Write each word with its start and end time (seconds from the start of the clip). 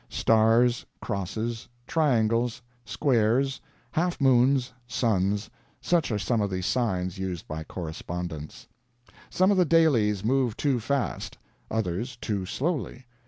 Stars, 0.09 0.83
crosses, 0.99 1.67
triangles, 1.85 2.63
squares, 2.85 3.61
half 3.91 4.19
moons, 4.19 4.73
suns 4.87 5.47
such 5.79 6.09
are 6.11 6.17
some 6.17 6.41
of 6.41 6.49
the 6.49 6.63
signs 6.63 7.19
used 7.19 7.47
by 7.47 7.63
correspondents. 7.63 8.67
Some 9.29 9.51
of 9.51 9.57
the 9.57 9.63
dailies 9.63 10.23
move 10.23 10.57
too 10.57 10.79
fast, 10.79 11.37
others 11.69 12.15
too 12.15 12.47
slowly. 12.47 13.05